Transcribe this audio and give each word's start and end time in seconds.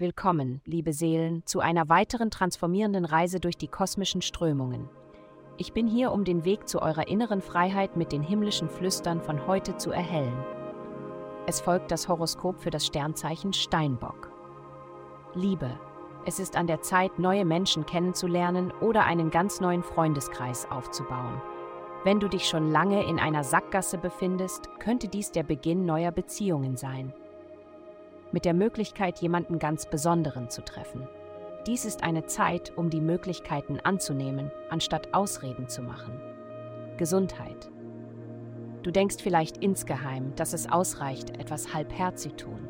Willkommen, 0.00 0.62
liebe 0.64 0.94
Seelen, 0.94 1.44
zu 1.44 1.60
einer 1.60 1.90
weiteren 1.90 2.30
transformierenden 2.30 3.04
Reise 3.04 3.38
durch 3.38 3.58
die 3.58 3.68
kosmischen 3.68 4.22
Strömungen. 4.22 4.88
Ich 5.58 5.74
bin 5.74 5.86
hier, 5.86 6.10
um 6.12 6.24
den 6.24 6.46
Weg 6.46 6.66
zu 6.66 6.80
eurer 6.80 7.08
inneren 7.08 7.42
Freiheit 7.42 7.98
mit 7.98 8.10
den 8.10 8.22
himmlischen 8.22 8.70
Flüstern 8.70 9.20
von 9.20 9.46
heute 9.46 9.76
zu 9.76 9.90
erhellen. 9.90 10.42
Es 11.46 11.60
folgt 11.60 11.90
das 11.90 12.08
Horoskop 12.08 12.62
für 12.62 12.70
das 12.70 12.86
Sternzeichen 12.86 13.52
Steinbock. 13.52 14.32
Liebe. 15.34 15.78
Es 16.24 16.38
ist 16.38 16.56
an 16.56 16.66
der 16.66 16.80
Zeit, 16.80 17.18
neue 17.18 17.44
Menschen 17.44 17.84
kennenzulernen 17.84 18.72
oder 18.80 19.04
einen 19.04 19.30
ganz 19.30 19.60
neuen 19.60 19.82
Freundeskreis 19.82 20.66
aufzubauen. 20.70 21.42
Wenn 22.04 22.20
du 22.20 22.28
dich 22.28 22.48
schon 22.48 22.70
lange 22.70 23.04
in 23.04 23.18
einer 23.18 23.44
Sackgasse 23.44 23.98
befindest, 23.98 24.70
könnte 24.78 25.08
dies 25.08 25.30
der 25.30 25.42
Beginn 25.42 25.84
neuer 25.84 26.10
Beziehungen 26.10 26.78
sein 26.78 27.12
mit 28.32 28.44
der 28.44 28.54
Möglichkeit, 28.54 29.18
jemanden 29.20 29.58
ganz 29.58 29.86
Besonderen 29.86 30.50
zu 30.50 30.62
treffen. 30.62 31.08
Dies 31.66 31.84
ist 31.84 32.02
eine 32.02 32.24
Zeit, 32.24 32.72
um 32.76 32.88
die 32.88 33.00
Möglichkeiten 33.00 33.78
anzunehmen, 33.80 34.50
anstatt 34.70 35.12
Ausreden 35.12 35.68
zu 35.68 35.82
machen. 35.82 36.20
Gesundheit. 36.96 37.70
Du 38.82 38.90
denkst 38.90 39.16
vielleicht 39.20 39.58
insgeheim, 39.58 40.34
dass 40.36 40.54
es 40.54 40.70
ausreicht, 40.70 41.38
etwas 41.38 41.74
halbherzig 41.74 42.34
tun. 42.34 42.68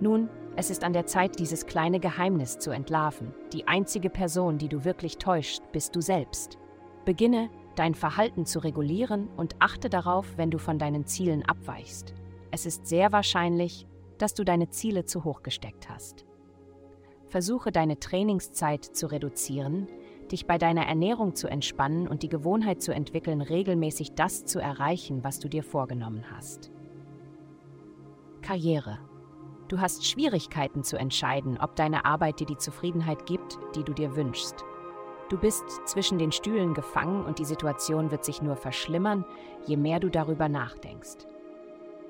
Nun, 0.00 0.28
es 0.56 0.70
ist 0.70 0.84
an 0.84 0.92
der 0.92 1.06
Zeit, 1.06 1.38
dieses 1.38 1.66
kleine 1.66 2.00
Geheimnis 2.00 2.58
zu 2.58 2.70
entlarven. 2.70 3.32
Die 3.52 3.68
einzige 3.68 4.10
Person, 4.10 4.58
die 4.58 4.68
du 4.68 4.84
wirklich 4.84 5.18
täuscht, 5.18 5.62
bist 5.72 5.94
du 5.94 6.00
selbst. 6.00 6.58
Beginne, 7.04 7.50
dein 7.76 7.94
Verhalten 7.94 8.46
zu 8.46 8.60
regulieren 8.60 9.28
und 9.36 9.56
achte 9.58 9.88
darauf, 9.88 10.36
wenn 10.36 10.50
du 10.50 10.58
von 10.58 10.78
deinen 10.78 11.06
Zielen 11.06 11.44
abweichst. 11.44 12.14
Es 12.50 12.66
ist 12.66 12.86
sehr 12.86 13.12
wahrscheinlich, 13.12 13.86
dass 14.18 14.34
du 14.34 14.44
deine 14.44 14.68
Ziele 14.70 15.04
zu 15.04 15.24
hoch 15.24 15.42
gesteckt 15.42 15.88
hast. 15.88 16.24
Versuche 17.28 17.72
deine 17.72 17.98
Trainingszeit 17.98 18.84
zu 18.84 19.10
reduzieren, 19.10 19.88
dich 20.30 20.46
bei 20.46 20.56
deiner 20.58 20.86
Ernährung 20.86 21.34
zu 21.34 21.48
entspannen 21.48 22.08
und 22.08 22.22
die 22.22 22.28
Gewohnheit 22.28 22.80
zu 22.80 22.94
entwickeln, 22.94 23.40
regelmäßig 23.40 24.14
das 24.14 24.44
zu 24.44 24.60
erreichen, 24.60 25.24
was 25.24 25.38
du 25.38 25.48
dir 25.48 25.62
vorgenommen 25.62 26.24
hast. 26.30 26.70
Karriere. 28.40 28.98
Du 29.68 29.80
hast 29.80 30.06
Schwierigkeiten 30.06 30.84
zu 30.84 30.96
entscheiden, 30.96 31.58
ob 31.58 31.74
deine 31.74 32.04
Arbeit 32.04 32.40
dir 32.40 32.46
die 32.46 32.58
Zufriedenheit 32.58 33.26
gibt, 33.26 33.58
die 33.74 33.82
du 33.82 33.92
dir 33.92 34.14
wünschst. 34.14 34.64
Du 35.30 35.38
bist 35.38 35.64
zwischen 35.86 36.18
den 36.18 36.32
Stühlen 36.32 36.74
gefangen 36.74 37.24
und 37.24 37.38
die 37.38 37.46
Situation 37.46 38.10
wird 38.10 38.24
sich 38.24 38.42
nur 38.42 38.56
verschlimmern, 38.56 39.24
je 39.66 39.78
mehr 39.78 39.98
du 39.98 40.10
darüber 40.10 40.48
nachdenkst. 40.48 41.26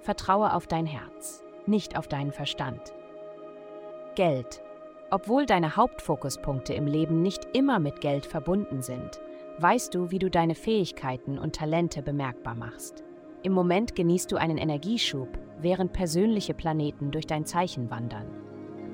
Vertraue 0.00 0.52
auf 0.52 0.66
dein 0.66 0.86
Herz 0.86 1.45
nicht 1.68 1.96
auf 1.98 2.08
deinen 2.08 2.32
Verstand. 2.32 2.94
Geld. 4.14 4.62
Obwohl 5.10 5.46
deine 5.46 5.76
Hauptfokuspunkte 5.76 6.74
im 6.74 6.86
Leben 6.86 7.22
nicht 7.22 7.46
immer 7.52 7.78
mit 7.78 8.00
Geld 8.00 8.26
verbunden 8.26 8.82
sind, 8.82 9.20
weißt 9.58 9.94
du, 9.94 10.10
wie 10.10 10.18
du 10.18 10.30
deine 10.30 10.54
Fähigkeiten 10.54 11.38
und 11.38 11.54
Talente 11.54 12.02
bemerkbar 12.02 12.54
machst. 12.54 13.04
Im 13.42 13.52
Moment 13.52 13.94
genießt 13.94 14.32
du 14.32 14.36
einen 14.36 14.58
Energieschub, 14.58 15.28
während 15.60 15.92
persönliche 15.92 16.54
Planeten 16.54 17.10
durch 17.10 17.26
dein 17.26 17.44
Zeichen 17.44 17.90
wandern. 17.90 18.26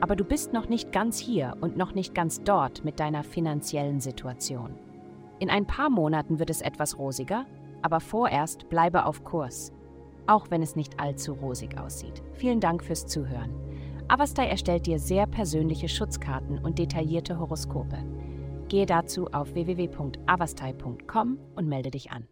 Aber 0.00 0.16
du 0.16 0.24
bist 0.24 0.52
noch 0.52 0.68
nicht 0.68 0.92
ganz 0.92 1.18
hier 1.18 1.56
und 1.60 1.76
noch 1.76 1.94
nicht 1.94 2.14
ganz 2.14 2.42
dort 2.42 2.84
mit 2.84 3.00
deiner 3.00 3.22
finanziellen 3.22 4.00
Situation. 4.00 4.74
In 5.38 5.48
ein 5.48 5.66
paar 5.66 5.88
Monaten 5.88 6.38
wird 6.38 6.50
es 6.50 6.60
etwas 6.60 6.98
rosiger, 6.98 7.46
aber 7.80 8.00
vorerst 8.00 8.68
bleibe 8.68 9.06
auf 9.06 9.24
Kurs 9.24 9.72
auch 10.26 10.50
wenn 10.50 10.62
es 10.62 10.76
nicht 10.76 11.00
allzu 11.00 11.32
rosig 11.32 11.78
aussieht. 11.78 12.22
Vielen 12.32 12.60
Dank 12.60 12.82
fürs 12.82 13.06
Zuhören. 13.06 13.50
Avastai 14.08 14.46
erstellt 14.46 14.86
dir 14.86 14.98
sehr 14.98 15.26
persönliche 15.26 15.88
Schutzkarten 15.88 16.58
und 16.58 16.78
detaillierte 16.78 17.38
Horoskope. 17.38 17.98
Gehe 18.68 18.86
dazu 18.86 19.28
auf 19.32 19.54
www.avastai.com 19.54 21.38
und 21.54 21.68
melde 21.68 21.90
dich 21.90 22.10
an. 22.10 22.26